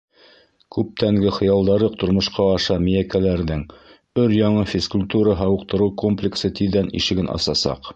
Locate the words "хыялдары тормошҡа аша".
1.35-2.79